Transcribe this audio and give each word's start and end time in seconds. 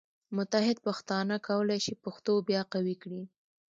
متحد 0.35 0.77
پښتانه 0.87 1.35
کولی 1.47 1.79
شي 1.85 1.93
پښتو 2.03 2.33
بیا 2.47 2.61
قوي 2.73 2.95
کړي. 3.03 3.23